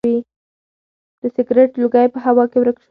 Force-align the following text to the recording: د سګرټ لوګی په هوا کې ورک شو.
د 1.21 1.23
سګرټ 1.35 1.71
لوګی 1.81 2.07
په 2.13 2.19
هوا 2.25 2.43
کې 2.51 2.57
ورک 2.59 2.75
شو. 2.77 2.79